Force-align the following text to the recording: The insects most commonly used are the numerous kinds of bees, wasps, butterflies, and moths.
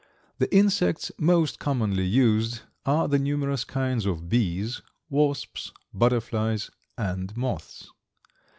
The 0.39 0.51
insects 0.51 1.11
most 1.19 1.59
commonly 1.59 2.05
used 2.07 2.61
are 2.87 3.07
the 3.07 3.19
numerous 3.19 3.63
kinds 3.63 4.07
of 4.07 4.29
bees, 4.29 4.81
wasps, 5.11 5.73
butterflies, 5.93 6.71
and 6.97 7.37
moths. 7.37 7.87